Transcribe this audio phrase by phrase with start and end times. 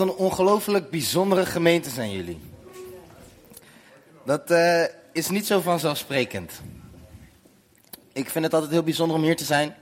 [0.00, 2.40] Wat een ongelooflijk bijzondere gemeente zijn jullie.
[4.24, 6.52] Dat eh, is niet zo vanzelfsprekend.
[8.12, 9.74] Ik vind het altijd heel bijzonder om hier te zijn.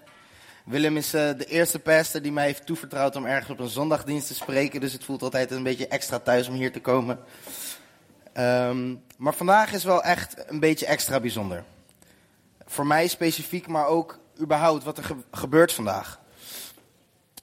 [0.64, 4.26] Willem is eh, de eerste pastor die mij heeft toevertrouwd om ergens op een zondagdienst
[4.26, 4.80] te spreken.
[4.80, 7.18] Dus het voelt altijd een beetje extra thuis om hier te komen.
[8.32, 11.64] Ehm, maar vandaag is wel echt een beetje extra bijzonder.
[12.66, 16.18] Voor mij specifiek, maar ook überhaupt wat er gebeurt vandaag.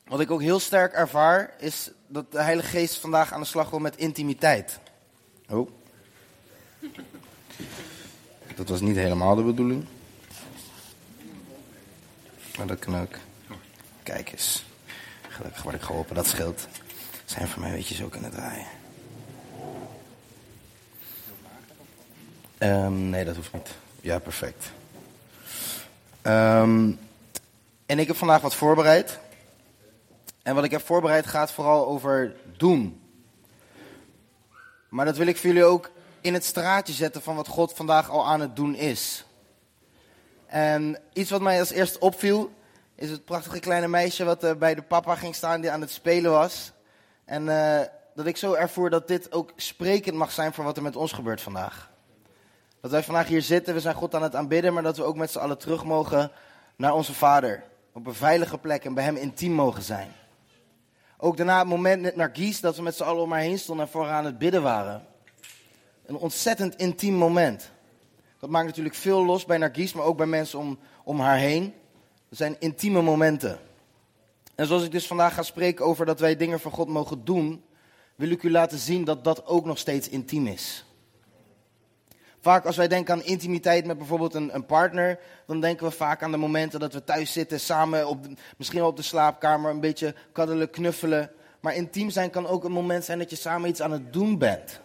[0.07, 3.69] Wat ik ook heel sterk ervaar, is dat de Heilige Geest vandaag aan de slag
[3.69, 4.79] wil met intimiteit.
[5.49, 5.69] Oh.
[8.55, 9.85] Dat was niet helemaal de bedoeling.
[12.57, 13.15] Maar dat kan ook.
[14.03, 14.65] Kijk eens.
[15.29, 16.67] Gelukkig word ik geholpen, dat scheelt.
[17.25, 18.67] Zijn voor mij weet je zo kunnen draaien.
[22.59, 23.69] Um, nee, dat hoeft niet.
[24.01, 24.71] Ja, perfect.
[26.23, 26.99] Um,
[27.85, 29.19] en ik heb vandaag wat voorbereid.
[30.45, 33.01] En wat ik heb voorbereid gaat vooral over doen.
[34.89, 38.09] Maar dat wil ik voor jullie ook in het straatje zetten van wat God vandaag
[38.09, 39.25] al aan het doen is.
[40.45, 42.51] En iets wat mij als eerst opviel,
[42.95, 45.91] is het prachtige kleine meisje wat uh, bij de papa ging staan die aan het
[45.91, 46.71] spelen was.
[47.25, 47.79] En uh,
[48.15, 51.11] dat ik zo ervoer dat dit ook sprekend mag zijn voor wat er met ons
[51.11, 51.91] gebeurt vandaag.
[52.81, 55.15] Dat wij vandaag hier zitten, we zijn God aan het aanbidden, maar dat we ook
[55.15, 56.31] met z'n allen terug mogen
[56.75, 57.63] naar onze Vader.
[57.93, 60.11] Op een veilige plek en bij Hem intiem mogen zijn.
[61.17, 63.59] Ook daarna het moment net naar Gies dat we met z'n allen om haar heen
[63.59, 65.05] stonden en voor haar aan het bidden waren.
[66.05, 67.71] Een ontzettend intiem moment.
[68.39, 71.73] Dat maakt natuurlijk veel los bij Nargis, maar ook bij mensen om, om haar heen.
[72.29, 73.59] Dat zijn intieme momenten.
[74.55, 77.63] En zoals ik dus vandaag ga spreken over dat wij dingen voor God mogen doen,
[78.15, 80.85] wil ik u laten zien dat dat ook nog steeds intiem is.
[82.45, 86.23] Vaak als wij denken aan intimiteit met bijvoorbeeld een, een, partner, dan denken we vaak
[86.23, 88.25] aan de momenten dat we thuis zitten, samen op
[88.57, 91.31] misschien wel op de slaapkamer, een beetje kaddelen, knuffelen.
[91.59, 94.37] Maar intiem zijn kan ook een moment zijn dat je samen iets aan het doen
[94.37, 94.79] bent.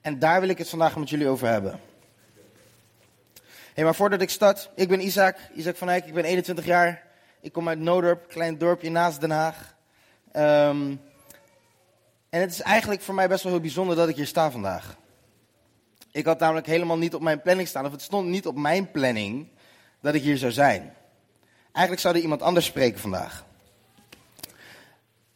[0.00, 1.80] En daar wil ik het vandaag met jullie over hebben.
[3.74, 7.02] Hey, maar voordat ik start, ik ben Isaac, Isaac van Eyck, ik ben 21 jaar.
[7.40, 9.74] Ik kom uit Noodorp, klein dorpje naast Den Haag.
[10.32, 11.00] Um,
[12.30, 15.02] en het is eigenlijk voor mij best wel heel bijzonder dat ik hier sta vandaag.
[16.14, 18.90] Ik had namelijk helemaal niet op mijn planning staan, of het stond niet op mijn
[18.90, 19.48] planning
[20.00, 20.94] dat ik hier zou zijn.
[21.72, 23.44] Eigenlijk zou er iemand anders spreken vandaag.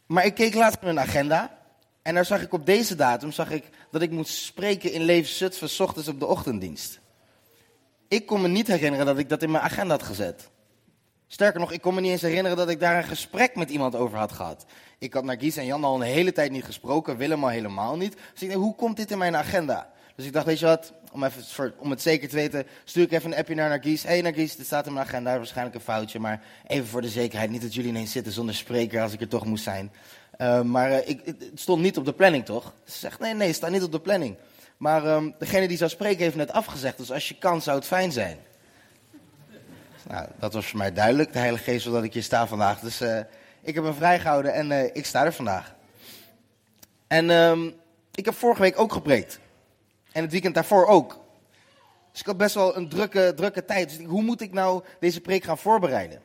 [0.05, 1.57] Maar ik keek laatst naar een agenda.
[2.01, 5.33] En daar zag ik op deze datum zag ik dat ik moest spreken in Leven
[5.33, 6.99] Zutphen, s ochtends op de ochtenddienst.
[8.07, 10.49] Ik kon me niet herinneren dat ik dat in mijn agenda had gezet.
[11.27, 13.95] Sterker nog, ik kon me niet eens herinneren dat ik daar een gesprek met iemand
[13.95, 14.65] over had gehad.
[14.97, 17.97] Ik had naar Gies en Jan al een hele tijd niet gesproken, Willem al helemaal
[17.97, 18.17] niet.
[18.33, 19.97] Dus ik dacht, hoe komt dit in mijn agenda?
[20.19, 23.03] Dus ik dacht, weet je wat, om, even voor, om het zeker te weten, stuur
[23.03, 24.03] ik even een appje naar Nargis.
[24.03, 27.09] Hé hey Nargis, dit staat in mijn agenda, waarschijnlijk een foutje, maar even voor de
[27.09, 27.49] zekerheid.
[27.49, 29.91] Niet dat jullie ineens zitten zonder spreker als ik er toch moest zijn.
[30.37, 32.73] Uh, maar uh, ik, het stond niet op de planning, toch?
[32.85, 34.35] Ze zegt, nee, nee, het staat niet op de planning.
[34.77, 37.87] Maar um, degene die zou spreken heeft net afgezegd, dus als je kan zou het
[37.87, 38.37] fijn zijn.
[40.07, 42.79] Nou, dat was voor mij duidelijk, de Heilige Geest dat ik hier sta vandaag.
[42.79, 43.19] Dus uh,
[43.61, 45.75] ik heb me vrijgehouden en ik sta er vandaag.
[47.07, 47.73] En um,
[48.15, 49.39] ik heb vorige week ook gepreekt.
[50.11, 51.19] En het weekend daarvoor ook.
[52.11, 53.97] Dus ik had best wel een drukke, drukke tijd.
[53.97, 56.21] Dus hoe moet ik nou deze preek gaan voorbereiden?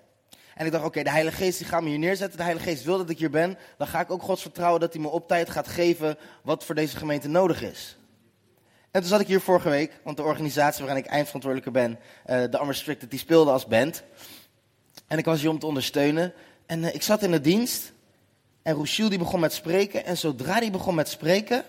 [0.55, 2.37] En ik dacht, oké, de Heilige Geest die gaat me hier neerzetten.
[2.37, 3.59] De Heilige Geest wil dat ik hier ben.
[3.79, 6.75] Dan ga ik ook Gods vertrouwen dat hij me op tijd gaat geven wat voor
[6.75, 7.97] deze gemeente nodig is.
[8.91, 12.51] En toen zat ik hier vorige week, want de organisatie waarin ik eindverantwoordelijke ben, uh,
[12.51, 14.03] de Unrestricted, die speelde als band.
[15.07, 16.33] En ik was hier om te ondersteunen.
[16.67, 17.93] En uh, ik zat in de dienst.
[18.63, 20.05] En Rochelle die begon met spreken.
[20.05, 21.65] En zodra die begon met spreken,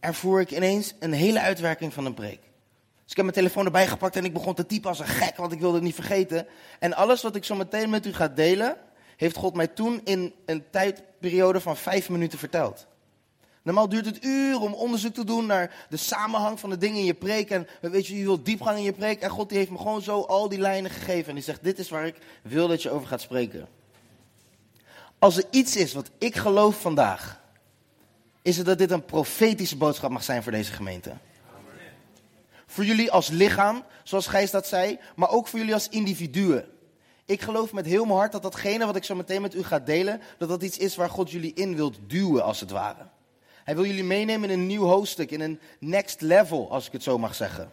[0.00, 2.40] ervoer ik ineens een hele uitwerking van een preek.
[3.02, 5.36] Dus ik heb mijn telefoon erbij gepakt en ik begon te typen als een gek,
[5.36, 6.46] want ik wilde het niet vergeten.
[6.78, 8.76] En alles wat ik zo meteen met u ga delen,
[9.16, 12.86] heeft God mij toen in een tijdperiode van vijf minuten verteld.
[13.62, 17.04] Normaal duurt het uren om onderzoek te doen naar de samenhang van de dingen in
[17.04, 17.50] je preek.
[17.50, 19.20] En weet je, je wilt diepgang in je preek.
[19.20, 21.28] En God die heeft me gewoon zo al die lijnen gegeven.
[21.28, 23.68] En die zegt, dit is waar ik wil dat je over gaat spreken.
[25.18, 27.39] Als er iets is wat ik geloof vandaag,
[28.42, 31.12] is het dat dit een profetische boodschap mag zijn voor deze gemeente.
[32.66, 36.64] Voor jullie als lichaam, zoals Gijs dat zei, maar ook voor jullie als individuen.
[37.24, 39.78] Ik geloof met heel mijn hart dat datgene wat ik zo meteen met u ga
[39.78, 43.08] delen, dat dat iets is waar God jullie in wilt duwen, als het ware.
[43.64, 47.02] Hij wil jullie meenemen in een nieuw hoofdstuk, in een next level, als ik het
[47.02, 47.72] zo mag zeggen.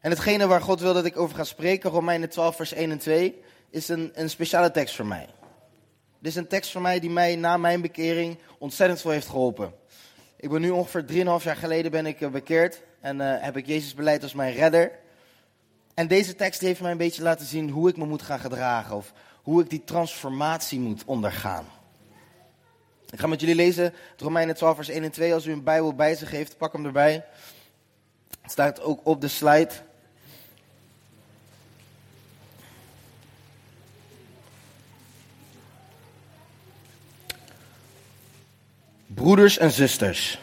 [0.00, 2.98] En hetgene waar God wil dat ik over ga spreken, Romeinen 12, vers 1 en
[2.98, 5.28] 2, is een, een speciale tekst voor mij.
[6.20, 9.74] Dit is een tekst voor mij die mij na mijn bekering ontzettend veel heeft geholpen.
[10.36, 13.66] Ik ben nu ongeveer 3,5 jaar geleden ben ik eh, bekeerd en uh, heb ik
[13.66, 14.92] Jezus beleid als mijn redder.
[15.94, 18.96] En deze tekst heeft mij een beetje laten zien hoe ik me moet gaan gedragen
[18.96, 19.12] of
[19.42, 21.66] hoe ik die transformatie moet ondergaan.
[23.10, 25.34] Ik ga met jullie lezen Romeinen 12 vers 1 en 2.
[25.34, 27.24] Als u een Bijbel bij zich heeft, pak hem erbij.
[28.40, 29.72] Het staat ook op de slide.
[39.20, 40.40] Broeders en zusters,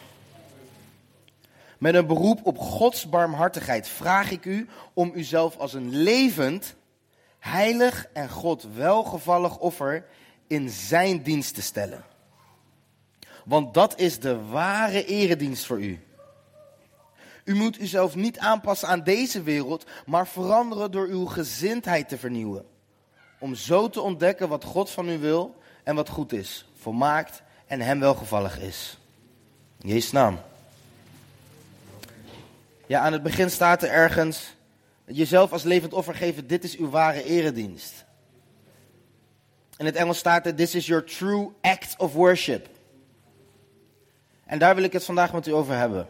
[1.78, 6.74] met een beroep op Gods barmhartigheid vraag ik u om uzelf als een levend,
[7.38, 10.06] heilig en God welgevallig offer
[10.46, 12.04] in zijn dienst te stellen.
[13.44, 16.00] Want dat is de ware eredienst voor u.
[17.44, 22.66] U moet uzelf niet aanpassen aan deze wereld, maar veranderen door uw gezindheid te vernieuwen.
[23.38, 27.80] Om zo te ontdekken wat God van u wil en wat goed is, volmaakt en
[27.80, 28.98] hem welgevallig is.
[29.80, 30.40] In Jezus naam.
[32.86, 34.54] Ja, aan het begin staat er ergens,
[35.04, 38.04] jezelf als levend offer geven, dit is uw ware eredienst.
[39.76, 42.68] In het Engels staat er, this is your true act of worship.
[44.44, 46.08] En daar wil ik het vandaag met u over hebben.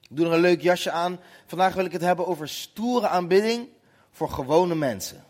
[0.00, 1.20] Ik doe er een leuk jasje aan.
[1.46, 3.68] Vandaag wil ik het hebben over stoere aanbidding
[4.10, 5.24] voor gewone mensen.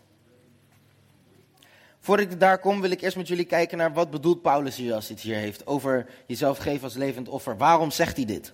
[2.08, 4.94] Voordat ik daar kom, wil ik eerst met jullie kijken naar wat bedoelt Paulus hier
[4.94, 7.56] als hij het hier heeft over jezelf geven als levend offer.
[7.56, 8.52] Waarom zegt hij dit?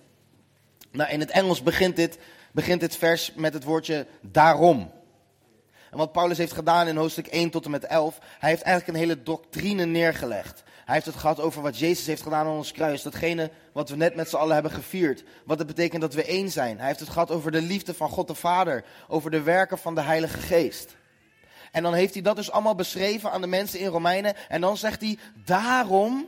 [0.91, 2.17] Nou, in het Engels begint dit,
[2.51, 4.91] begint dit vers met het woordje daarom.
[5.91, 8.97] En wat Paulus heeft gedaan in hoofdstuk 1 tot en met 11, hij heeft eigenlijk
[8.97, 10.63] een hele doctrine neergelegd.
[10.85, 13.01] Hij heeft het gehad over wat Jezus heeft gedaan aan ons kruis.
[13.01, 15.23] Datgene wat we net met z'n allen hebben gevierd.
[15.45, 16.77] Wat het betekent dat we één zijn.
[16.77, 18.83] Hij heeft het gehad over de liefde van God de Vader.
[19.07, 20.95] Over de werken van de Heilige Geest.
[21.75, 24.35] En dan heeft hij dat dus allemaal beschreven aan de mensen in Romeinen.
[24.49, 26.27] En dan zegt hij, daarom,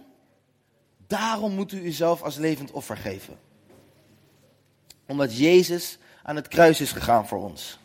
[1.08, 3.40] daarom moet u uzelf als levend offer geven.
[5.06, 7.80] Omdat Jezus aan het kruis is gegaan voor ons.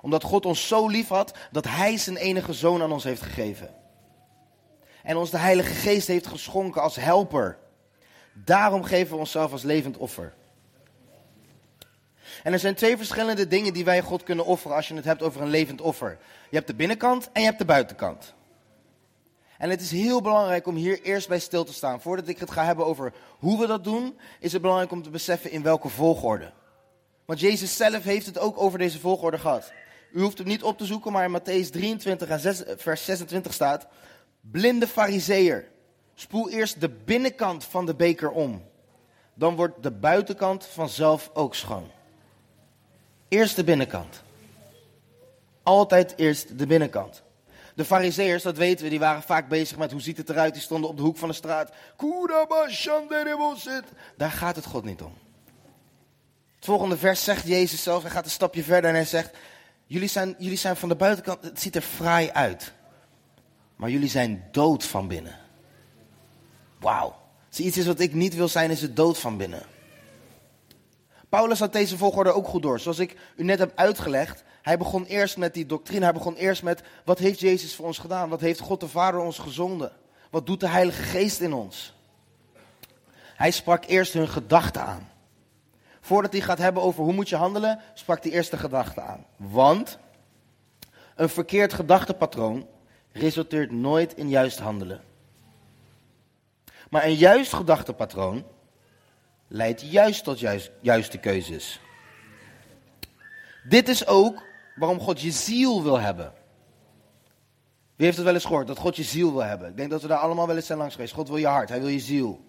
[0.00, 3.74] Omdat God ons zo lief had dat Hij zijn enige zoon aan ons heeft gegeven.
[5.02, 7.58] En ons de Heilige Geest heeft geschonken als helper.
[8.32, 10.34] Daarom geven we onszelf als levend offer.
[12.46, 15.22] En er zijn twee verschillende dingen die wij God kunnen offeren als je het hebt
[15.22, 16.18] over een levend offer.
[16.50, 18.34] Je hebt de binnenkant en je hebt de buitenkant.
[19.58, 22.00] En het is heel belangrijk om hier eerst bij stil te staan.
[22.00, 25.10] Voordat ik het ga hebben over hoe we dat doen, is het belangrijk om te
[25.10, 26.52] beseffen in welke volgorde.
[27.24, 29.72] Want Jezus zelf heeft het ook over deze volgorde gehad.
[30.12, 33.52] U hoeft het niet op te zoeken, maar in Matthäus 23 en 6, vers 26
[33.52, 33.86] staat:
[34.40, 35.68] Blinde fariseer,
[36.14, 38.64] spoel eerst de binnenkant van de beker om.
[39.34, 41.94] Dan wordt de buitenkant vanzelf ook schoon.
[43.28, 44.22] Eerst de binnenkant.
[45.62, 47.22] Altijd eerst de binnenkant.
[47.74, 50.52] De fariseërs, dat weten we, die waren vaak bezig met hoe ziet het eruit.
[50.52, 51.72] Die stonden op de hoek van de straat.
[54.16, 55.12] Daar gaat het God niet om.
[56.56, 59.36] Het volgende vers zegt Jezus zelf, hij gaat een stapje verder en hij zegt...
[59.86, 62.72] Jullie zijn, jullie zijn van de buitenkant, het ziet er fraai uit.
[63.76, 65.38] Maar jullie zijn dood van binnen.
[66.80, 67.16] Wauw.
[67.48, 69.62] Als iets is wat ik niet wil zijn, is het dood van binnen.
[71.28, 72.80] Paulus had deze volgorde ook goed door.
[72.80, 76.04] Zoals ik u net heb uitgelegd, hij begon eerst met die doctrine.
[76.04, 78.28] Hij begon eerst met, wat heeft Jezus voor ons gedaan?
[78.28, 79.92] Wat heeft God de Vader ons gezonden?
[80.30, 81.94] Wat doet de Heilige Geest in ons?
[83.36, 85.08] Hij sprak eerst hun gedachten aan.
[86.00, 89.24] Voordat hij gaat hebben over hoe moet je handelen, sprak hij eerst de gedachten aan.
[89.36, 89.98] Want
[91.14, 92.66] een verkeerd gedachtepatroon
[93.12, 95.00] resulteert nooit in juist handelen.
[96.90, 98.44] Maar een juist gedachtepatroon
[99.48, 101.80] leidt juist tot juist, juiste keuzes.
[103.68, 104.42] Dit is ook
[104.76, 106.32] waarom God je ziel wil hebben.
[107.96, 109.68] Wie heeft het wel eens gehoord, dat God je ziel wil hebben?
[109.68, 111.14] Ik denk dat we daar allemaal wel eens zijn langs geweest.
[111.14, 112.44] God wil je hart, hij wil je ziel.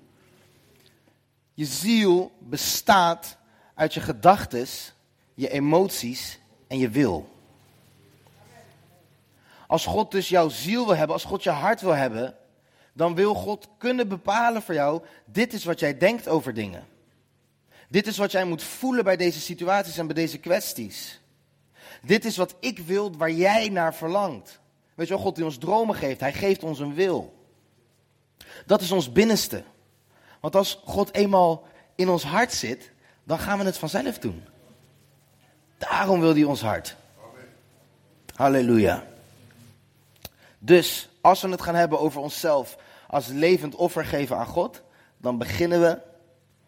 [1.54, 3.38] Je ziel bestaat
[3.74, 4.68] uit je gedachten,
[5.34, 7.36] je emoties en je wil.
[9.68, 12.36] Als God dus jouw ziel wil hebben, als God je hart wil hebben,
[12.98, 16.88] dan wil God kunnen bepalen voor jou, dit is wat jij denkt over dingen.
[17.90, 21.22] Dit is wat jij moet voelen bij deze situaties en bij deze kwesties.
[22.02, 24.60] Dit is wat ik wil waar jij naar verlangt.
[24.96, 27.46] Weet je wel, God die ons dromen geeft, hij geeft ons een wil.
[28.66, 29.64] Dat is ons binnenste.
[30.40, 32.92] Want als God eenmaal in ons hart zit,
[33.24, 34.44] dan gaan we het vanzelf doen.
[35.78, 36.96] Daarom wil hij ons hart.
[38.36, 39.08] Halleluja.
[40.60, 42.78] Dus als we het gaan hebben over onszelf
[43.08, 44.82] als levend offer geven aan God,
[45.18, 46.00] dan beginnen we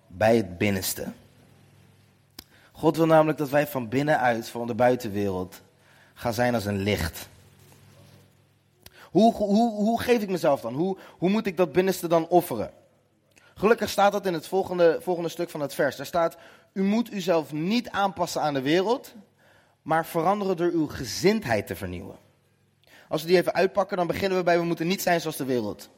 [0.08, 1.08] bij het binnenste.
[2.72, 5.62] God wil namelijk dat wij van binnenuit, van de buitenwereld,
[6.13, 7.27] gaan zijn als een licht.
[9.03, 10.74] Hoe, hoe, hoe geef ik mezelf dan?
[10.74, 12.72] Hoe, hoe moet ik dat binnenste dan offeren?
[13.55, 15.96] Gelukkig staat dat in het volgende, volgende stuk van het vers.
[15.96, 16.38] Daar staat,
[16.74, 19.13] u moet uzelf niet aanpassen aan de wereld,
[19.81, 22.15] maar veranderen door uw gezindheid te vernieuwen.
[23.08, 25.46] Als we die even uitpakken, dan beginnen we bij, we moeten niet zijn zoals de
[25.46, 25.89] wereld.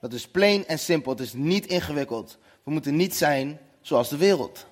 [0.00, 1.12] Dat is plain en simpel.
[1.12, 2.38] Het is niet ingewikkeld.
[2.62, 4.66] We moeten niet zijn zoals de wereld.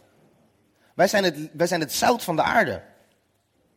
[0.95, 2.83] Wij zijn het, wij zijn het zout van de aarde.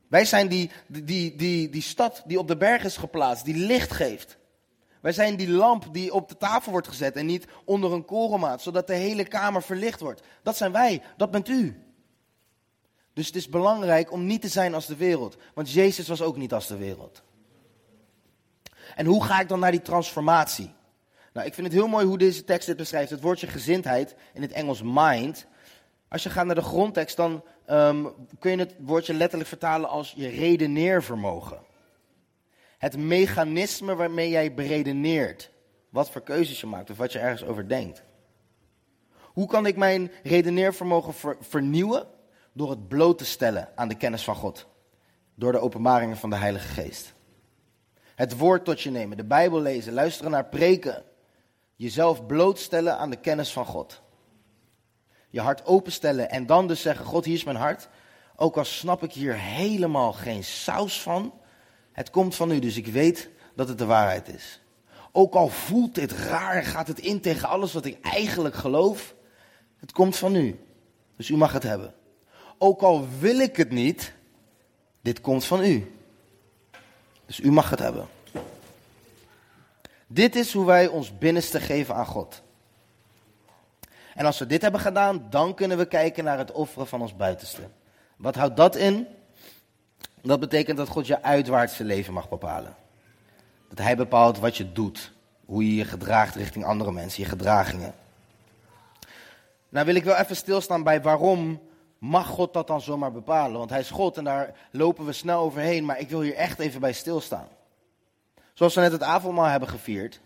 [0.07, 3.91] Wij zijn die, die, die, die stad die op de berg is geplaatst, die licht
[3.91, 4.37] geeft.
[5.01, 8.61] Wij zijn die lamp die op de tafel wordt gezet en niet onder een korenmaat,
[8.61, 10.21] zodat de hele kamer verlicht wordt.
[10.43, 11.83] Dat zijn wij, dat bent u.
[13.13, 16.37] Dus het is belangrijk om niet te zijn als de wereld, want Jezus was ook
[16.37, 17.23] niet als de wereld.
[18.95, 20.73] En hoe ga ik dan naar die transformatie?
[21.33, 23.09] Nou, ik vind het heel mooi hoe deze tekst dit beschrijft.
[23.09, 25.45] Het woordje gezindheid, in het Engels mind.
[26.07, 30.13] Als je gaat naar de grondtekst, dan um, kun je het woordje letterlijk vertalen als
[30.15, 31.59] je redeneervermogen.
[32.77, 35.51] Het mechanisme waarmee jij beredeneert.
[35.89, 38.03] Wat voor keuzes je maakt of wat je ergens over denkt.
[39.21, 42.07] Hoe kan ik mijn redeneervermogen vernieuwen?
[42.53, 44.67] Door het bloot te stellen aan de kennis van God.
[45.35, 47.13] Door de openbaringen van de Heilige Geest.
[48.15, 51.03] Het woord tot je nemen, de Bijbel lezen, luisteren naar preken.
[51.81, 54.01] Jezelf blootstellen aan de kennis van God.
[55.29, 57.89] Je hart openstellen en dan dus zeggen: God, hier is mijn hart.
[58.35, 61.33] Ook al snap ik hier helemaal geen saus van,
[61.91, 64.61] het komt van u, dus ik weet dat het de waarheid is.
[65.11, 69.15] Ook al voelt dit raar, gaat het in tegen alles wat ik eigenlijk geloof,
[69.77, 70.59] het komt van u.
[71.17, 71.93] Dus u mag het hebben.
[72.57, 74.13] Ook al wil ik het niet,
[75.01, 75.95] dit komt van u.
[77.25, 78.07] Dus u mag het hebben.
[80.13, 82.41] Dit is hoe wij ons binnenste geven aan God.
[84.13, 87.15] En als we dit hebben gedaan, dan kunnen we kijken naar het offeren van ons
[87.15, 87.61] buitenste.
[88.15, 89.07] Wat houdt dat in?
[90.21, 92.75] Dat betekent dat God je uitwaartse leven mag bepalen.
[93.69, 95.11] Dat Hij bepaalt wat je doet,
[95.45, 97.93] hoe je je gedraagt richting andere mensen, je gedragingen.
[99.69, 101.61] Nou wil ik wel even stilstaan bij waarom
[101.97, 103.57] mag God dat dan zomaar bepalen?
[103.57, 106.59] Want Hij is God en daar lopen we snel overheen, maar ik wil hier echt
[106.59, 107.47] even bij stilstaan.
[108.61, 110.19] Zoals we net het avondmaal hebben gevierd.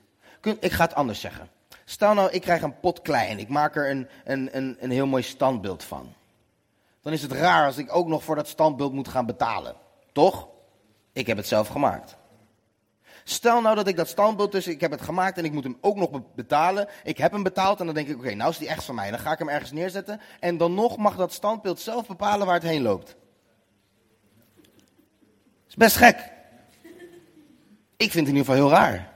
[0.59, 1.49] Ik ga het anders zeggen.
[1.85, 4.91] Stel nou, ik krijg een pot klei en ik maak er een, een, een, een
[4.91, 6.13] heel mooi standbeeld van.
[7.01, 9.75] Dan is het raar als ik ook nog voor dat standbeeld moet gaan betalen.
[10.11, 10.47] Toch?
[11.13, 12.17] Ik heb het zelf gemaakt.
[13.23, 15.77] Stel nou dat ik dat standbeeld tussen, ik heb het gemaakt en ik moet hem
[15.81, 16.87] ook nog betalen.
[17.03, 19.09] Ik heb hem betaald en dan denk ik, oké, nou is die echt van mij.
[19.09, 20.21] Dan ga ik hem ergens neerzetten.
[20.39, 23.15] En dan nog mag dat standbeeld zelf bepalen waar het heen loopt.
[25.67, 26.33] is best gek.
[28.05, 29.13] Ik vind het in ieder geval heel raar.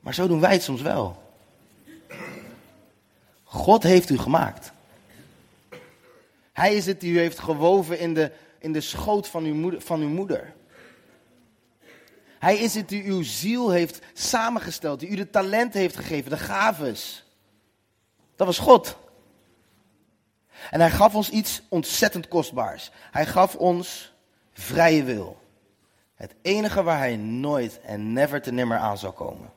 [0.00, 1.22] Maar zo doen wij het soms wel.
[3.44, 4.72] God heeft u gemaakt.
[6.52, 9.80] Hij is het die u heeft gewoven in de, in de schoot van uw, moeder,
[9.80, 10.54] van uw moeder.
[12.38, 16.36] Hij is het die uw ziel heeft samengesteld, die u de talent heeft gegeven, de
[16.36, 17.24] gaves.
[18.36, 18.96] Dat was God.
[20.70, 22.90] En hij gaf ons iets ontzettend kostbaars.
[23.10, 24.12] Hij gaf ons
[24.52, 25.42] vrije wil.
[26.14, 29.52] Het enige waar hij nooit en never te nimmer aan zou komen.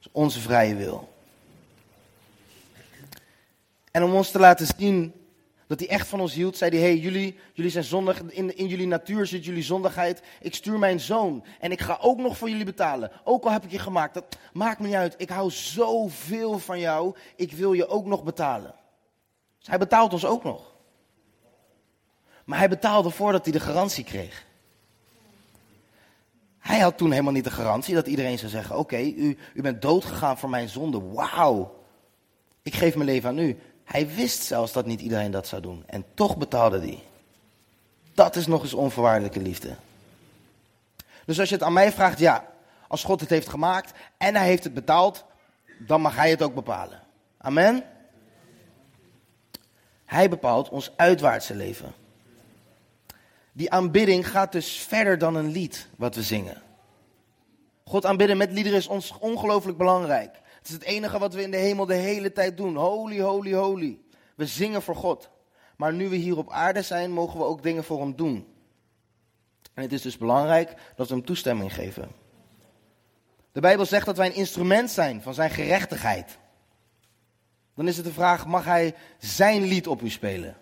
[0.00, 1.14] Is onze vrije wil.
[3.90, 5.12] En om ons te laten zien
[5.66, 8.22] dat hij echt van ons hield, zei hij: hey, jullie, jullie zijn zondig.
[8.22, 10.22] In, in jullie natuur zit jullie zondigheid.
[10.40, 11.44] Ik stuur mijn zoon.
[11.60, 13.10] En ik ga ook nog voor jullie betalen.
[13.24, 14.14] Ook al heb ik je gemaakt.
[14.14, 15.14] Dat maakt me niet uit.
[15.16, 17.16] Ik hou zoveel van jou.
[17.36, 18.74] Ik wil je ook nog betalen.
[19.58, 20.74] Dus hij betaalt ons ook nog.
[22.44, 24.45] Maar hij betaalde voordat hij de garantie kreeg.
[26.66, 29.82] Hij had toen helemaal niet de garantie dat iedereen zou zeggen: Oké, u, u bent
[29.82, 31.00] doodgegaan voor mijn zonde.
[31.00, 31.84] Wauw.
[32.62, 33.58] Ik geef mijn leven aan u.
[33.84, 35.82] Hij wist zelfs dat niet iedereen dat zou doen.
[35.86, 37.02] En toch betaalde hij.
[38.14, 39.76] Dat is nog eens onvoorwaardelijke liefde.
[41.26, 42.44] Dus als je het aan mij vraagt, ja,
[42.88, 45.24] als God het heeft gemaakt en hij heeft het betaald,
[45.78, 47.02] dan mag hij het ook bepalen.
[47.38, 47.84] Amen?
[50.04, 51.94] Hij bepaalt ons uitwaartse leven.
[53.56, 56.62] Die aanbidding gaat dus verder dan een lied wat we zingen.
[57.84, 60.40] God aanbidden met liederen is ons ongelooflijk belangrijk.
[60.58, 62.76] Het is het enige wat we in de hemel de hele tijd doen.
[62.76, 63.98] Holy, holy, holy.
[64.34, 65.30] We zingen voor God.
[65.76, 68.46] Maar nu we hier op aarde zijn, mogen we ook dingen voor Hem doen.
[69.74, 72.08] En het is dus belangrijk dat we Hem toestemming geven.
[73.52, 76.38] De Bijbel zegt dat wij een instrument zijn van Zijn gerechtigheid.
[77.74, 80.56] Dan is het de vraag, mag Hij Zijn lied op u spelen?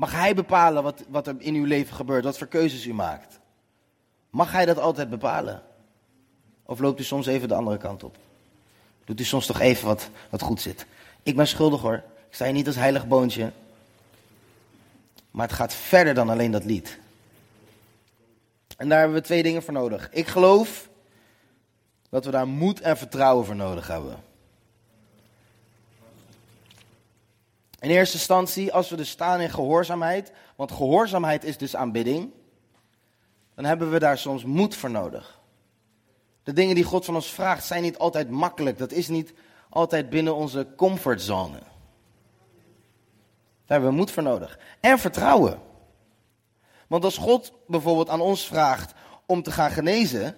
[0.00, 3.38] Mag Hij bepalen wat, wat er in uw leven gebeurt, wat voor keuzes u maakt?
[4.30, 5.62] Mag Hij dat altijd bepalen?
[6.66, 8.16] Of loopt u soms even de andere kant op?
[9.04, 10.86] Doet u soms toch even wat, wat goed zit?
[11.22, 11.94] Ik ben schuldig hoor.
[12.28, 13.52] Ik sta hier niet als heilig boontje.
[15.30, 16.98] Maar het gaat verder dan alleen dat lied.
[18.76, 20.08] En daar hebben we twee dingen voor nodig.
[20.12, 20.88] Ik geloof
[22.08, 24.29] dat we daar moed en vertrouwen voor nodig hebben.
[27.80, 32.30] In eerste instantie, als we dus staan in gehoorzaamheid, want gehoorzaamheid is dus aanbidding,
[33.54, 35.40] dan hebben we daar soms moed voor nodig.
[36.42, 38.78] De dingen die God van ons vraagt zijn niet altijd makkelijk.
[38.78, 39.32] Dat is niet
[39.68, 41.58] altijd binnen onze comfortzone.
[43.66, 44.58] Daar hebben we moed voor nodig.
[44.80, 45.60] En vertrouwen.
[46.86, 48.92] Want als God bijvoorbeeld aan ons vraagt
[49.26, 50.36] om te gaan genezen,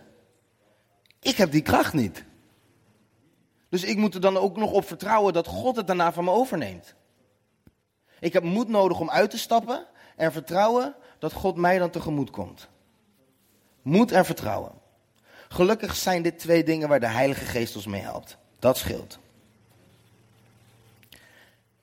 [1.21, 2.25] ik heb die kracht niet.
[3.69, 6.31] Dus ik moet er dan ook nog op vertrouwen dat God het daarna van me
[6.31, 6.95] overneemt.
[8.23, 9.87] Ik heb moed nodig om uit te stappen
[10.17, 12.69] en vertrouwen dat God mij dan tegemoet komt.
[13.83, 14.73] Moed en vertrouwen.
[15.49, 18.37] Gelukkig zijn dit twee dingen waar de Heilige Geest ons mee helpt.
[18.59, 19.19] Dat scheelt.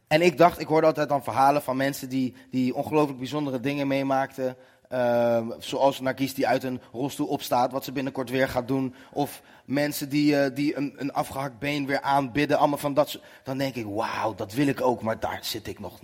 [0.08, 3.88] En ik dacht, ik hoorde altijd dan verhalen van mensen die, die ongelooflijk bijzondere dingen
[3.88, 4.56] meemaakten.
[4.94, 8.96] Uh, zoals Nargis die uit een rolstoel opstaat, wat ze binnenkort weer gaat doen.
[9.12, 12.58] Of mensen die, uh, die een, een afgehakt been weer aanbidden.
[12.58, 15.80] Allemaal van dat Dan denk ik, wauw, dat wil ik ook, maar daar zit ik
[15.80, 16.00] nog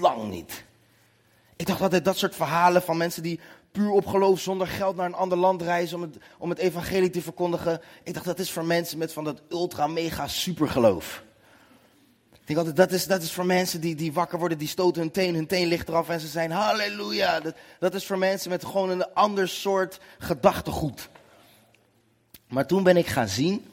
[0.00, 0.64] lang niet.
[1.56, 3.40] Ik dacht altijd dat soort verhalen van mensen die
[3.72, 7.10] puur op geloof zonder geld naar een ander land reizen om het, om het evangelie
[7.10, 7.80] te verkondigen.
[8.02, 11.24] Ik dacht dat is voor mensen met van dat ultra mega supergeloof.
[12.46, 15.02] Ik denk altijd, dat is, dat is voor mensen die, die wakker worden, die stoten
[15.02, 17.40] hun teen, hun teen ligt eraf en ze zijn halleluja.
[17.40, 21.08] Dat, dat is voor mensen met gewoon een ander soort gedachtegoed.
[22.48, 23.64] Maar toen ben ik gaan zien,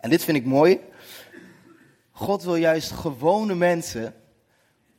[0.00, 0.80] en dit vind ik mooi,
[2.10, 4.14] God wil juist gewone mensen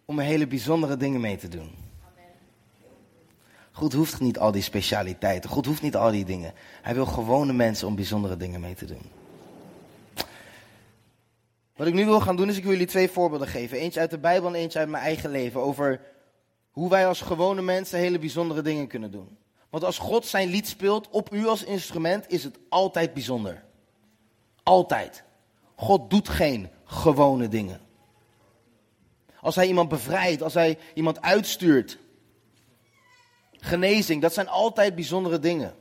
[0.06, 1.72] om hele bijzondere dingen mee te doen.
[3.72, 6.54] God hoeft niet al die specialiteiten, God hoeft niet al die dingen.
[6.82, 9.19] Hij wil gewone mensen om bijzondere dingen mee te doen.
[11.80, 13.78] Wat ik nu wil gaan doen is, ik wil jullie twee voorbeelden geven.
[13.78, 15.62] Eentje uit de Bijbel en eentje uit mijn eigen leven.
[15.62, 16.02] Over
[16.72, 19.38] hoe wij als gewone mensen hele bijzondere dingen kunnen doen.
[19.70, 23.64] Want als God zijn lied speelt op u als instrument, is het altijd bijzonder.
[24.64, 25.24] Altijd.
[25.76, 27.82] God doet geen gewone dingen.
[29.42, 31.98] Als hij iemand bevrijdt, als hij iemand uitstuurt.
[33.52, 35.76] Genezing, dat zijn altijd bijzondere dingen.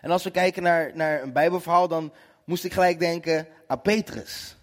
[0.00, 2.12] En als we kijken naar, naar een Bijbelverhaal, dan
[2.44, 4.56] moest ik gelijk denken aan Petrus.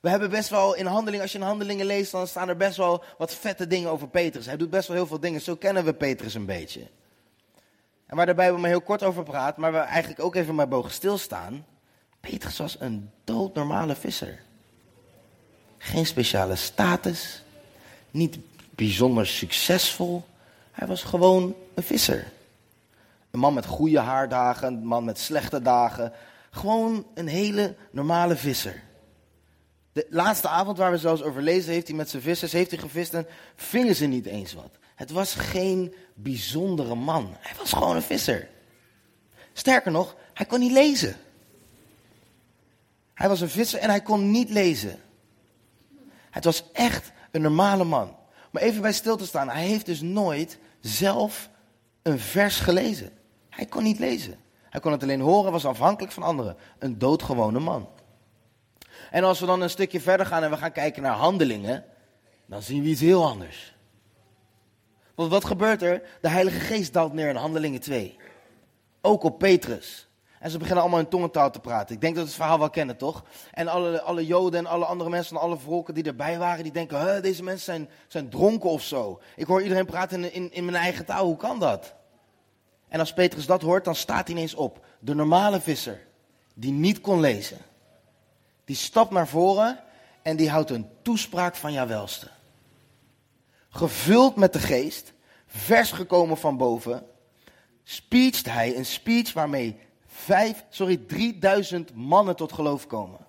[0.00, 2.76] We hebben best wel in handeling, als je in handelingen leest, dan staan er best
[2.76, 4.46] wel wat vette dingen over Petrus.
[4.46, 6.86] Hij doet best wel heel veel dingen, zo kennen we Petrus een beetje.
[8.06, 10.68] En waar de Bijbel maar heel kort over praat, maar we eigenlijk ook even maar
[10.68, 11.64] bogen stilstaan.
[12.20, 14.42] Petrus was een doodnormale visser.
[15.78, 17.42] Geen speciale status,
[18.10, 18.38] niet
[18.70, 20.24] bijzonder succesvol.
[20.70, 22.32] Hij was gewoon een visser.
[23.30, 26.12] Een man met goede haardagen, een man met slechte dagen,
[26.50, 28.82] gewoon een hele normale visser.
[29.92, 32.80] De laatste avond waar we zelfs over lezen, heeft hij met zijn vissers heeft hij
[32.80, 34.78] gevist en vingen ze niet eens wat.
[34.94, 37.36] Het was geen bijzondere man.
[37.38, 38.48] Hij was gewoon een visser.
[39.52, 41.16] Sterker nog, hij kon niet lezen.
[43.14, 44.98] Hij was een visser en hij kon niet lezen.
[46.30, 48.16] Het was echt een normale man.
[48.50, 51.50] Maar even bij stil te staan, hij heeft dus nooit zelf
[52.02, 53.12] een vers gelezen.
[53.48, 54.38] Hij kon niet lezen.
[54.70, 56.56] Hij kon het alleen horen, was afhankelijk van anderen.
[56.78, 57.88] Een doodgewone man.
[59.10, 61.84] En als we dan een stukje verder gaan en we gaan kijken naar handelingen,
[62.46, 63.74] dan zien we iets heel anders.
[65.14, 66.02] Want wat gebeurt er?
[66.20, 68.16] De Heilige Geest daalt neer in Handelingen 2.
[69.00, 70.08] Ook op Petrus.
[70.38, 71.94] En ze beginnen allemaal in tongentaal te praten.
[71.94, 73.24] Ik denk dat het verhaal wel kennen, toch?
[73.52, 76.72] En alle, alle Joden en alle andere mensen van alle volken die erbij waren, die
[76.72, 79.20] denken, deze mensen zijn, zijn dronken of zo.
[79.36, 81.94] Ik hoor iedereen praten in, in, in mijn eigen taal, hoe kan dat?
[82.90, 84.84] En als Petrus dat hoort, dan staat hij ineens op.
[84.98, 86.06] De normale visser,
[86.54, 87.58] die niet kon lezen,
[88.64, 89.78] die stapt naar voren
[90.22, 92.28] en die houdt een toespraak van jouw welste.
[93.68, 95.12] Gevuld met de geest,
[95.46, 97.06] vers gekomen van boven,
[97.84, 103.26] speecht hij een speech waarmee vijf, sorry, 3000 mannen tot geloof komen.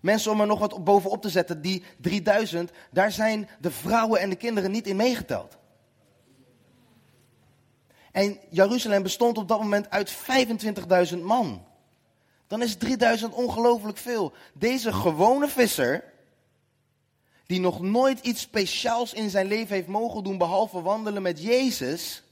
[0.00, 4.30] Mensen om er nog wat bovenop te zetten, die 3000, daar zijn de vrouwen en
[4.30, 5.56] de kinderen niet in meegeteld.
[8.16, 10.16] En Jeruzalem bestond op dat moment uit
[11.12, 11.64] 25.000 man.
[12.46, 14.32] Dan is 3000 ongelooflijk veel.
[14.54, 16.04] Deze gewone visser,
[17.46, 22.22] die nog nooit iets speciaals in zijn leven heeft mogen doen behalve wandelen met Jezus,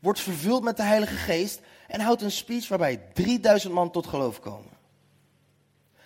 [0.00, 4.40] wordt vervuld met de Heilige Geest en houdt een speech waarbij 3000 man tot geloof
[4.40, 4.70] komen.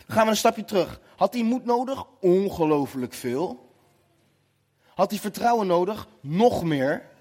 [0.07, 1.01] Dan gaan we een stapje terug.
[1.17, 2.05] Had hij moed nodig?
[2.21, 3.73] Ongelooflijk veel.
[4.95, 6.09] Had hij vertrouwen nodig?
[6.21, 7.17] Nog meer.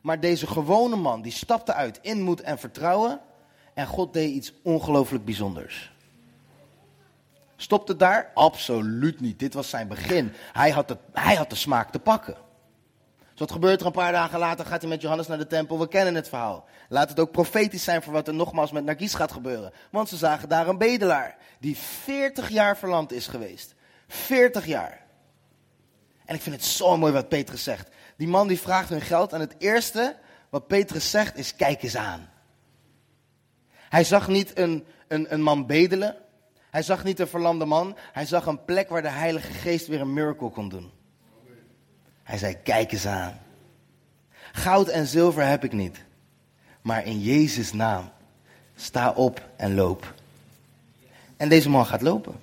[0.00, 3.20] Maar deze gewone man, die stapte uit in moed en vertrouwen.
[3.74, 5.92] En God deed iets ongelooflijk bijzonders.
[7.56, 8.30] Stopt het daar?
[8.34, 9.38] Absoluut niet.
[9.38, 10.32] Dit was zijn begin.
[10.52, 12.36] Hij had, de, hij had de smaak te pakken.
[13.30, 14.66] Dus wat gebeurt er een paar dagen later?
[14.66, 15.78] Gaat hij met Johannes naar de tempel.
[15.78, 16.64] We kennen het verhaal.
[16.88, 19.72] Laat het ook profetisch zijn voor wat er nogmaals met Nargis gaat gebeuren.
[19.90, 21.36] Want ze zagen daar een bedelaar.
[21.58, 23.74] Die 40 jaar verlamd is geweest.
[24.08, 25.06] 40 jaar.
[26.24, 27.88] En ik vind het zo mooi wat Petrus zegt.
[28.20, 30.16] Die man die vraagt hun geld en het eerste
[30.50, 32.28] Wat Petrus zegt is, kijk eens aan.
[33.72, 36.16] Hij zag niet een, een, een man bedelen.
[36.70, 37.96] Hij zag niet een verlamde man.
[38.12, 40.90] Hij zag een plek waar de Heilige Geest weer een miracle kon doen.
[42.22, 43.38] Hij zei, kijk eens aan.
[44.52, 46.04] Goud en zilver heb ik niet.
[46.82, 48.10] Maar in Jezus' naam,
[48.76, 50.14] sta op en loop.
[51.36, 52.40] En deze man gaat lopen.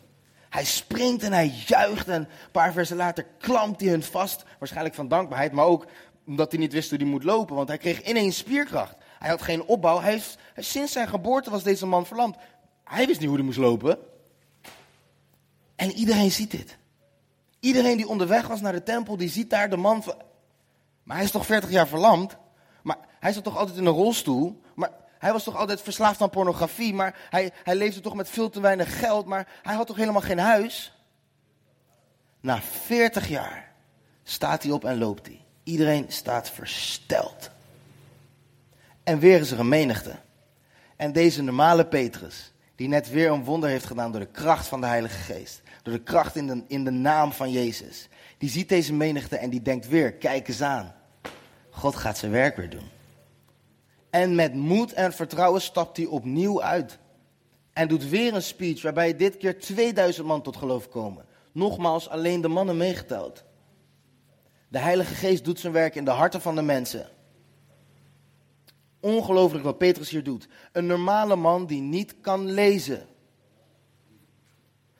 [0.57, 4.43] Hij springt en hij juicht en een paar versen later klampt hij hun vast.
[4.59, 5.85] Waarschijnlijk van dankbaarheid, maar ook
[6.25, 7.55] omdat hij niet wist hoe hij moet lopen.
[7.55, 8.95] Want hij kreeg ineens spierkracht.
[9.19, 9.99] Hij had geen opbouw.
[9.99, 12.35] Hij heeft, sinds zijn geboorte was deze man verlamd.
[12.83, 13.97] Hij wist niet hoe hij moest lopen.
[15.75, 16.77] En iedereen ziet dit.
[17.59, 20.03] Iedereen die onderweg was naar de tempel, die ziet daar de man.
[21.03, 22.37] Maar hij is toch 40 jaar verlamd?
[22.81, 24.61] Maar hij zat toch altijd in een rolstoel?
[24.75, 26.93] Maar hij was toch altijd verslaafd aan pornografie?
[26.93, 29.25] Maar hij, hij leefde toch met veel te weinig geld?
[29.25, 30.91] Maar hij had toch helemaal geen huis?
[32.41, 33.71] Na 40 jaar
[34.23, 35.41] staat hij op en loopt hij.
[35.63, 37.49] Iedereen staat versteld.
[39.03, 40.15] En weer is er een menigte.
[40.95, 44.81] En deze normale Petrus, die net weer een wonder heeft gedaan door de kracht van
[44.81, 45.61] de Heilige Geest.
[45.83, 48.07] Door de kracht in de, in de naam van Jezus.
[48.37, 50.95] Die ziet deze menigte en die denkt weer, kijk eens aan.
[51.69, 52.89] God gaat zijn werk weer doen.
[54.17, 56.99] En met moed en vertrouwen stapt hij opnieuw uit.
[57.73, 61.25] En doet weer een speech waarbij dit keer 2000 man tot geloof komen.
[61.51, 63.43] Nogmaals, alleen de mannen meegeteld.
[64.67, 67.09] De Heilige Geest doet zijn werk in de harten van de mensen.
[68.99, 70.47] Ongelooflijk wat Petrus hier doet.
[70.71, 73.07] Een normale man die niet kan lezen.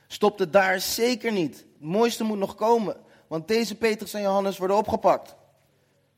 [0.08, 1.56] Stopt het daar zeker niet.
[1.56, 2.98] Het mooiste moet nog komen.
[3.28, 5.36] Want deze Petrus en Johannes worden opgepakt.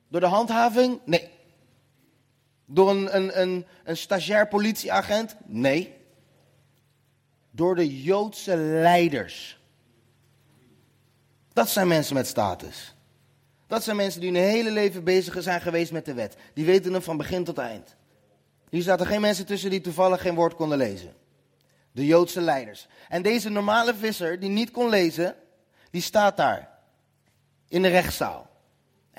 [0.08, 1.00] Door de handhaving?
[1.06, 1.38] Nee.
[2.72, 5.36] Door een, een, een, stagiair politieagent?
[5.46, 5.96] Nee.
[7.52, 9.60] Door de Joodse leiders.
[11.54, 12.96] Dat zijn mensen met status.
[13.68, 16.36] Dat zijn mensen die hun hele leven bezig zijn geweest met de wet.
[16.54, 17.96] Die weten hem van begin tot eind.
[18.70, 21.14] Hier zaten geen mensen tussen die toevallig geen woord konden lezen.
[21.92, 22.88] De Joodse leiders.
[23.08, 25.36] En deze normale visser, die niet kon lezen,
[25.92, 26.70] die staat daar.
[27.68, 28.49] In de rechtszaal.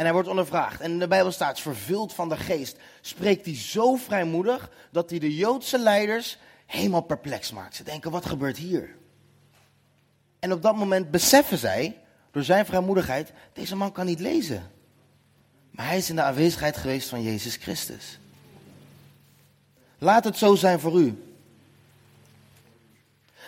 [0.00, 0.80] En hij wordt ondervraagd.
[0.80, 5.18] En in de Bijbel staat, vervuld van de geest, spreekt hij zo vrijmoedig dat hij
[5.18, 7.74] de Joodse leiders helemaal perplex maakt.
[7.76, 8.96] Ze denken, wat gebeurt hier?
[10.38, 11.98] En op dat moment beseffen zij,
[12.30, 14.70] door zijn vrijmoedigheid, deze man kan niet lezen.
[15.70, 18.18] Maar hij is in de aanwezigheid geweest van Jezus Christus.
[19.98, 21.29] Laat het zo zijn voor u.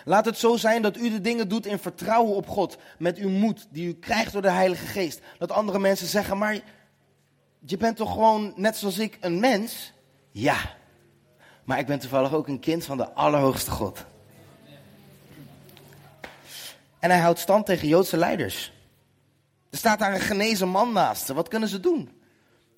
[0.05, 2.77] Laat het zo zijn dat u de dingen doet in vertrouwen op God.
[2.99, 5.21] Met uw moed die u krijgt door de Heilige Geest.
[5.39, 6.61] Dat andere mensen zeggen, maar
[7.59, 9.93] je bent toch gewoon net zoals ik een mens?
[10.31, 10.57] Ja,
[11.65, 14.05] maar ik ben toevallig ook een kind van de Allerhoogste God.
[16.99, 18.73] En hij houdt stand tegen Joodse leiders.
[19.71, 21.29] Er staat daar een genezen man naast.
[21.29, 22.23] Wat kunnen ze doen?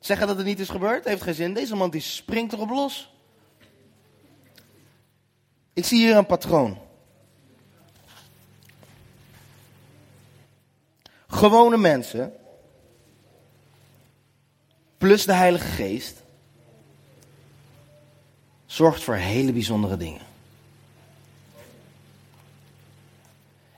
[0.01, 1.05] Zeggen dat het niet is gebeurd?
[1.05, 1.55] Heeft geen zin.
[1.55, 3.15] Deze man die springt erop los.
[5.73, 6.79] Ik zie hier een patroon.
[11.35, 12.33] Gewone mensen,
[14.99, 16.23] plus de Heilige Geest,
[18.67, 20.23] zorgt voor hele bijzondere dingen.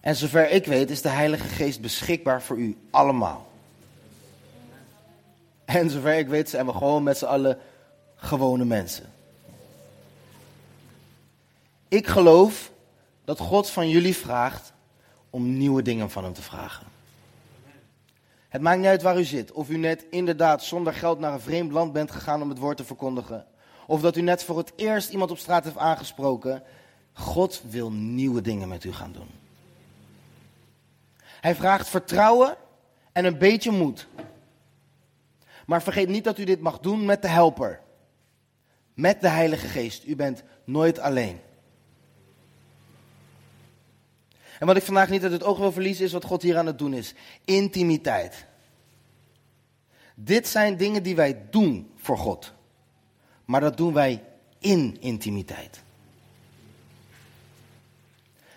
[0.00, 3.50] En zover ik weet is de Heilige Geest beschikbaar voor u allemaal.
[5.64, 7.58] En zover ik weet zijn we gewoon met z'n allen
[8.16, 9.12] gewone mensen.
[11.88, 12.70] Ik geloof
[13.24, 14.72] dat God van jullie vraagt
[15.30, 16.95] om nieuwe dingen van hem te vragen.
[18.56, 19.52] Het maakt niet uit waar u zit.
[19.52, 22.76] Of u net inderdaad zonder geld naar een vreemd land bent gegaan om het woord
[22.76, 23.46] te verkondigen.
[23.86, 26.62] Of dat u net voor het eerst iemand op straat heeft aangesproken.
[27.12, 29.28] God wil nieuwe dingen met u gaan doen.
[31.40, 32.56] Hij vraagt vertrouwen
[33.12, 34.06] en een beetje moed.
[35.66, 37.80] Maar vergeet niet dat u dit mag doen met de helper.
[38.94, 40.04] Met de Heilige Geest.
[40.06, 41.40] U bent nooit alleen.
[44.58, 46.66] En wat ik vandaag niet uit het oog wil verliezen is wat God hier aan
[46.66, 47.14] het doen is.
[47.44, 48.46] Intimiteit.
[50.14, 52.52] Dit zijn dingen die wij doen voor God.
[53.44, 54.24] Maar dat doen wij
[54.58, 55.80] in intimiteit.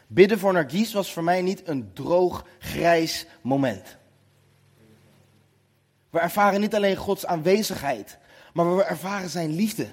[0.07, 3.97] Bidden voor Nargis was voor mij niet een droog, grijs moment.
[6.09, 8.17] We ervaren niet alleen Gods aanwezigheid,
[8.53, 9.87] maar we ervaren zijn liefde.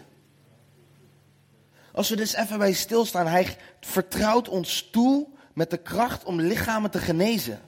[1.93, 6.91] Als we dus even bij stilstaan, hij vertrouwt ons toe met de kracht om lichamen
[6.91, 7.61] te genezen.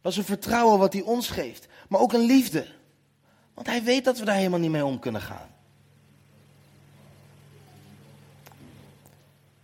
[0.00, 2.66] Dat is een vertrouwen wat hij ons geeft, maar ook een liefde.
[3.54, 5.48] Want hij weet dat we daar helemaal niet mee om kunnen gaan.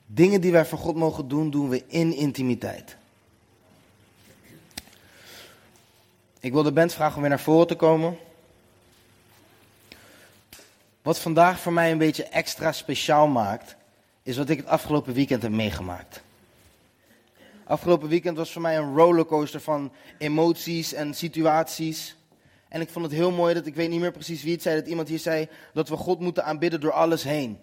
[0.06, 2.96] Dingen die wij voor God mogen doen, doen we in intimiteit.
[6.40, 8.18] Ik wil de band vragen om weer naar voren te komen.
[11.02, 13.76] Wat vandaag voor mij een beetje extra speciaal maakt,
[14.22, 16.22] is wat ik het afgelopen weekend heb meegemaakt.
[17.66, 22.16] Afgelopen weekend was voor mij een rollercoaster van emoties en situaties.
[22.68, 24.77] En ik vond het heel mooi dat, ik weet niet meer precies wie het zei,
[24.77, 27.59] dat iemand hier zei dat we God moeten aanbidden door alles heen.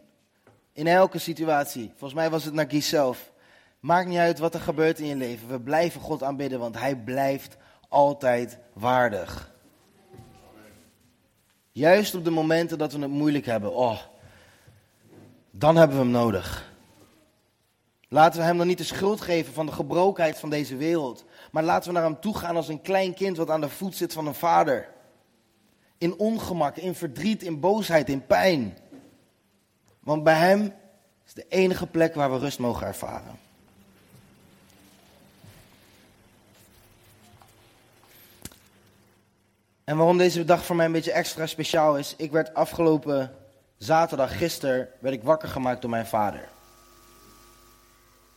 [0.73, 1.87] In elke situatie.
[1.89, 3.31] Volgens mij was het naar zelf.
[3.79, 5.47] Maakt niet uit wat er gebeurt in je leven.
[5.47, 7.57] We blijven God aanbidden, want Hij blijft
[7.89, 9.51] altijd waardig.
[11.71, 13.99] Juist op de momenten dat we het moeilijk hebben, oh,
[15.51, 16.70] dan hebben we Hem nodig.
[18.13, 21.25] Laten we Hem dan niet de schuld geven van de gebrokenheid van deze wereld.
[21.51, 23.95] Maar laten we naar Hem toe gaan als een klein kind wat aan de voet
[23.95, 24.89] zit van een vader.
[25.97, 28.77] In ongemak, in verdriet, in boosheid, in pijn.
[29.99, 30.73] Want bij Hem
[31.25, 33.39] is de enige plek waar we rust mogen ervaren.
[39.83, 43.35] En waarom deze dag voor mij een beetje extra speciaal is, ik werd afgelopen
[43.77, 46.49] zaterdag, gisteren, werd ik wakker gemaakt door mijn vader.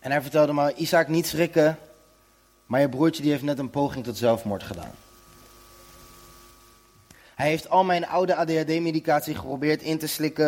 [0.04, 1.78] En hij vertelde me, Isaac, niet schrikken,
[2.66, 4.90] maar je broertje die heeft net een poging tot zelfmoord gedaan.
[7.34, 10.46] Hij heeft al mijn oude ADHD-medicatie geprobeerd in te slikken.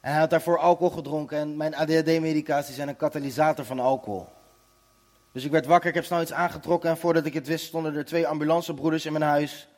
[0.00, 4.28] En hij had daarvoor alcohol gedronken en mijn ADHD-medicatie zijn een katalysator van alcohol.
[5.32, 7.94] Dus ik werd wakker, ik heb snel iets aangetrokken en voordat ik het wist stonden
[7.94, 9.68] er twee ambulancebroeders in mijn huis.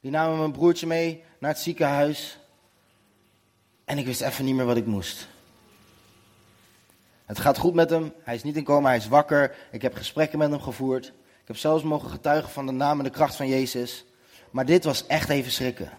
[0.00, 2.38] Die namen mijn broertje mee naar het ziekenhuis.
[3.84, 5.32] En ik wist even niet meer wat ik moest.
[7.24, 9.56] Het gaat goed met hem, hij is niet in coma, hij is wakker.
[9.70, 11.06] Ik heb gesprekken met hem gevoerd.
[11.40, 14.04] Ik heb zelfs mogen getuigen van de naam en de kracht van Jezus.
[14.50, 15.90] Maar dit was echt even schrikken.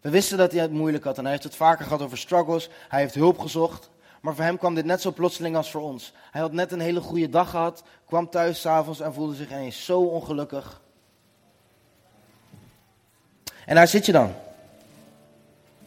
[0.00, 2.68] We wisten dat hij het moeilijk had en hij heeft het vaker gehad over struggles.
[2.88, 3.90] Hij heeft hulp gezocht.
[4.20, 6.12] Maar voor hem kwam dit net zo plotseling als voor ons.
[6.30, 9.84] Hij had net een hele goede dag gehad, kwam thuis s'avonds en voelde zich ineens
[9.84, 10.80] zo ongelukkig.
[13.66, 14.34] En daar zit je dan.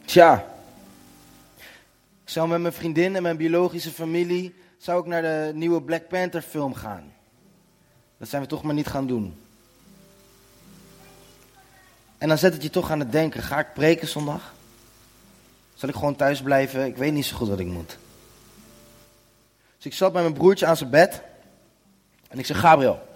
[0.04, 0.57] Tja.
[2.28, 6.08] Ik zou met mijn vriendin en mijn biologische familie zou ik naar de nieuwe Black
[6.08, 7.12] Panther film gaan.
[8.18, 9.36] Dat zijn we toch maar niet gaan doen.
[12.18, 14.54] En dan zet het je toch aan het denken, ga ik preken zondag?
[15.74, 16.86] Zal ik gewoon thuis blijven?
[16.86, 17.98] Ik weet niet zo goed wat ik moet.
[19.76, 21.22] Dus ik zat met mijn broertje aan zijn bed.
[22.28, 23.08] En ik zeg, Gabriel.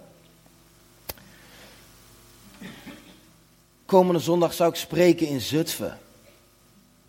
[3.87, 5.99] Komende zondag zou ik spreken in Zutphen.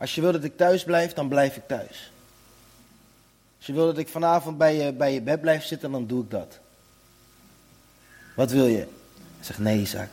[0.03, 2.11] Als je wil dat ik thuis blijf, dan blijf ik thuis.
[3.57, 6.23] Als je wil dat ik vanavond bij je, bij je bed blijf zitten, dan doe
[6.23, 6.59] ik dat.
[8.35, 8.77] Wat wil je?
[8.77, 8.87] Hij
[9.45, 10.09] zegt, nee Isaac.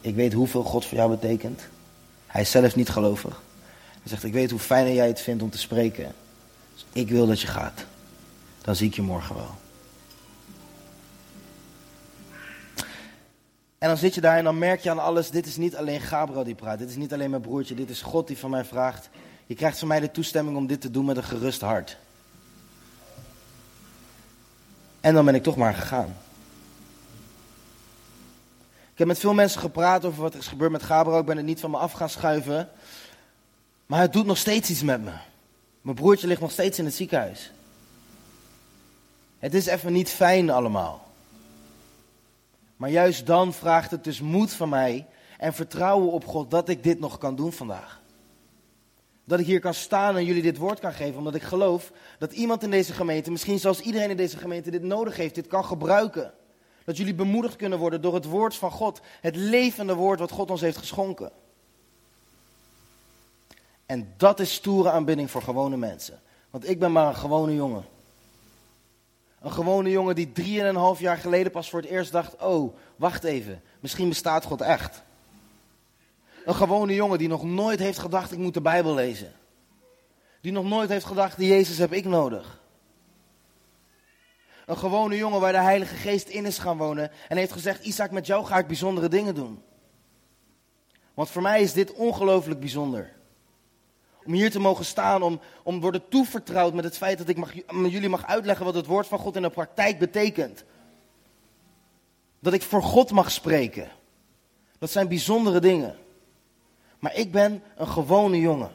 [0.00, 1.62] Ik weet hoeveel God voor jou betekent.
[2.26, 3.42] Hij is zelf niet gelovig.
[3.90, 6.14] Hij zegt, ik weet hoe fijn jij het vindt om te spreken.
[6.72, 7.84] Dus ik wil dat je gaat
[8.64, 9.54] dan zie ik je morgen wel.
[13.84, 16.00] En dan zit je daar en dan merk je aan alles, dit is niet alleen
[16.00, 18.64] Gabriel die praat, dit is niet alleen mijn broertje, dit is God die van mij
[18.64, 19.08] vraagt.
[19.46, 21.96] Je krijgt van mij de toestemming om dit te doen met een gerust hart.
[25.00, 26.16] En dan ben ik toch maar gegaan.
[28.92, 31.18] Ik heb met veel mensen gepraat over wat er is gebeurd met Gabriel.
[31.18, 32.68] Ik ben het niet van me af gaan schuiven.
[33.86, 35.12] Maar het doet nog steeds iets met me.
[35.80, 37.52] Mijn broertje ligt nog steeds in het ziekenhuis.
[39.38, 41.03] Het is even niet fijn allemaal.
[42.76, 45.06] Maar juist dan vraagt het dus moed van mij
[45.38, 48.02] en vertrouwen op God dat ik dit nog kan doen vandaag.
[49.24, 52.32] Dat ik hier kan staan en jullie dit woord kan geven, omdat ik geloof dat
[52.32, 55.64] iemand in deze gemeente, misschien zelfs iedereen in deze gemeente, dit nodig heeft, dit kan
[55.64, 56.32] gebruiken.
[56.84, 60.50] Dat jullie bemoedigd kunnen worden door het woord van God, het levende woord wat God
[60.50, 61.32] ons heeft geschonken.
[63.86, 66.20] En dat is stoere aanbidding voor gewone mensen.
[66.50, 67.84] Want ik ben maar een gewone jongen.
[69.44, 73.62] Een gewone jongen die drieënhalf jaar geleden pas voor het eerst dacht: Oh, wacht even,
[73.80, 75.02] misschien bestaat God echt.
[76.44, 79.32] Een gewone jongen die nog nooit heeft gedacht: Ik moet de Bijbel lezen.
[80.40, 82.60] Die nog nooit heeft gedacht: Jezus heb ik nodig.
[84.66, 88.10] Een gewone jongen waar de Heilige Geest in is gaan wonen en heeft gezegd: Isaac,
[88.10, 89.62] met jou ga ik bijzondere dingen doen.
[91.14, 93.12] Want voor mij is dit ongelooflijk bijzonder.
[94.26, 97.52] Om hier te mogen staan, om, om worden toevertrouwd met het feit dat ik mag,
[97.90, 100.64] jullie mag uitleggen wat het woord van God in de praktijk betekent.
[102.38, 103.88] Dat ik voor God mag spreken.
[104.78, 105.96] Dat zijn bijzondere dingen.
[106.98, 108.70] Maar ik ben een gewone jongen.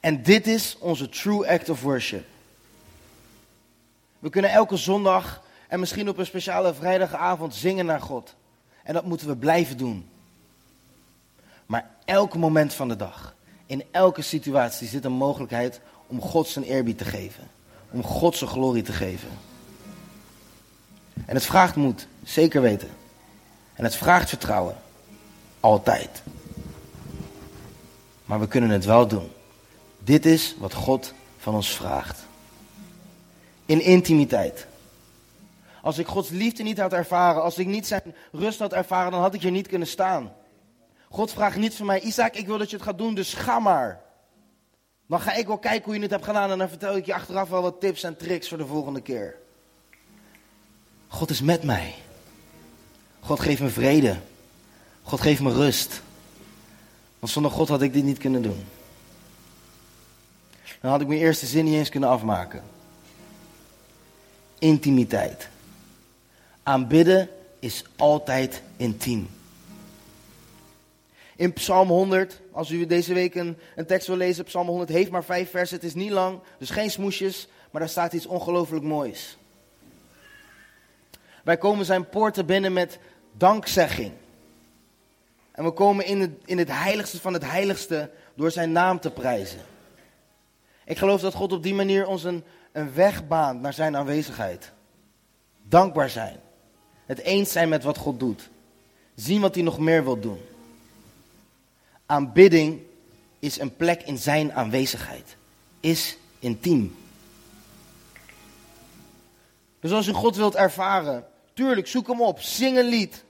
[0.00, 2.24] En dit is onze true act of worship.
[4.18, 8.34] We kunnen elke zondag en misschien op een speciale vrijdagavond zingen naar God.
[8.82, 10.08] En dat moeten we blijven doen.
[12.04, 13.34] Elk moment van de dag,
[13.66, 17.48] in elke situatie zit een mogelijkheid om God zijn eerbied te geven.
[17.90, 19.28] Om God zijn glorie te geven.
[21.26, 22.88] En het vraagt moed, zeker weten.
[23.74, 24.76] En het vraagt vertrouwen.
[25.60, 26.22] altijd.
[28.24, 29.30] Maar we kunnen het wel doen.
[29.98, 32.26] Dit is wat God van ons vraagt.
[33.66, 34.66] In intimiteit.
[35.82, 39.20] Als ik Gods liefde niet had ervaren, als ik niet zijn rust had ervaren, dan
[39.20, 40.32] had ik hier niet kunnen staan.
[41.12, 43.58] God vraagt niet van mij, Isaac, ik wil dat je het gaat doen, dus ga
[43.58, 44.02] maar.
[45.06, 47.14] Dan ga ik wel kijken hoe je het hebt gedaan en dan vertel ik je
[47.14, 49.36] achteraf wel wat tips en tricks voor de volgende keer.
[51.08, 51.94] God is met mij.
[53.20, 54.16] God geeft me vrede.
[55.02, 56.02] God geeft me rust.
[57.18, 58.64] Want zonder God had ik dit niet kunnen doen.
[60.80, 62.62] Dan had ik mijn eerste zin niet eens kunnen afmaken.
[64.58, 65.48] Intimiteit.
[66.62, 69.28] Aanbidden is altijd intiem.
[71.36, 75.10] In Psalm 100, als u deze week een, een tekst wil lezen, Psalm 100 heeft
[75.10, 75.76] maar vijf versen.
[75.76, 79.38] Het is niet lang, dus geen smoesjes, maar daar staat iets ongelooflijk moois.
[81.44, 82.98] Wij komen zijn poorten binnen met
[83.36, 84.12] dankzegging.
[85.52, 89.10] En we komen in het, in het heiligste van het heiligste door zijn naam te
[89.10, 89.60] prijzen.
[90.84, 94.72] Ik geloof dat God op die manier ons een, een weg baant naar zijn aanwezigheid.
[95.62, 96.40] Dankbaar zijn.
[97.06, 98.50] Het eens zijn met wat God doet.
[99.14, 100.40] Zien wat hij nog meer wil doen.
[102.12, 102.80] Aanbidding
[103.38, 105.36] is een plek in zijn aanwezigheid.
[105.80, 106.96] Is intiem.
[109.80, 113.24] Dus als u God wilt ervaren, tuurlijk, zoek hem op, zing een lied.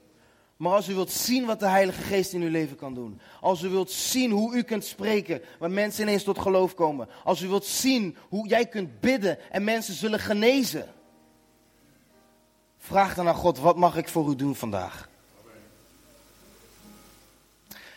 [0.56, 3.20] Maar als u wilt zien wat de Heilige Geest in uw leven kan doen.
[3.40, 7.08] Als u wilt zien hoe u kunt spreken, waar mensen ineens tot geloof komen.
[7.24, 10.88] Als u wilt zien hoe jij kunt bidden en mensen zullen genezen.
[12.78, 15.10] Vraag dan aan God, wat mag ik voor u doen vandaag?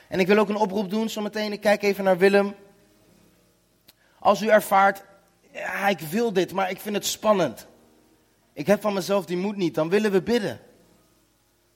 [0.08, 1.52] En ik wil ook een oproep doen zometeen.
[1.52, 2.56] Ik kijk even naar Willem.
[4.20, 5.04] Als u ervaart,
[5.52, 7.68] ja, ik wil dit, maar ik vind het spannend.
[8.54, 9.76] Ik heb van mezelf die moed niet.
[9.76, 10.60] Dan willen we bidden.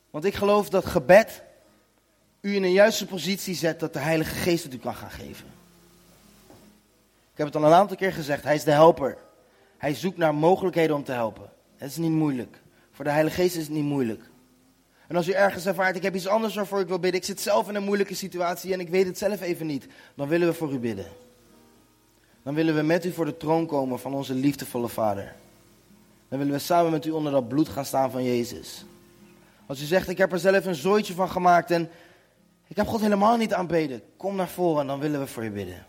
[0.09, 1.43] Want ik geloof dat gebed
[2.41, 5.45] u in een juiste positie zet dat de Heilige Geest het u kan gaan geven.
[7.31, 9.17] Ik heb het al een aantal keer gezegd, hij is de helper.
[9.77, 11.49] Hij zoekt naar mogelijkheden om te helpen.
[11.77, 12.61] Het is niet moeilijk.
[12.91, 14.21] Voor de Heilige Geest is het niet moeilijk.
[15.09, 17.41] En als u ergens ervaart, ik heb iets anders waarvoor ik wil bidden, ik zit
[17.41, 20.53] zelf in een moeilijke situatie en ik weet het zelf even niet, dan willen we
[20.53, 21.05] voor u bidden.
[22.43, 25.35] Dan willen we met u voor de troon komen van onze liefdevolle Vader.
[26.27, 28.85] Dan willen we samen met u onder dat bloed gaan staan van Jezus.
[29.65, 31.89] Als u zegt, ik heb er zelf een zooitje van gemaakt en
[32.67, 34.01] ik heb God helemaal niet aanbeden.
[34.17, 35.85] Kom naar voren en dan willen we voor je bidden.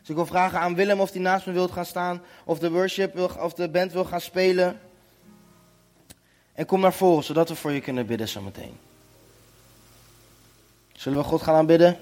[0.00, 2.22] Dus ik wil vragen aan Willem of hij naast me wilt gaan staan.
[2.44, 4.80] Of de worship wil, of de band wil gaan spelen.
[6.52, 8.78] En kom naar voren, zodat we voor je kunnen bidden zometeen.
[10.92, 11.98] Zullen we God gaan aanbidden?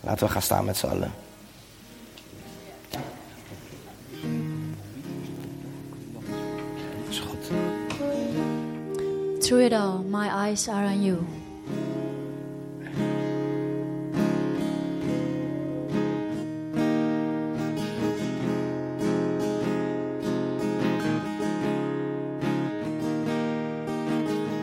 [0.00, 1.12] Laten we gaan staan met z'n allen.
[9.40, 11.37] Through it all, my eyes are on you.